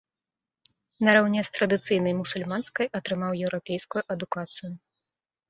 Нараўне 1.07 1.43
з 1.49 1.53
традыцыйнай 1.57 2.13
мусульманскай 2.21 2.87
атрымаў 3.01 3.31
еўрапейскую 3.49 4.03
адукацыю. 4.17 4.73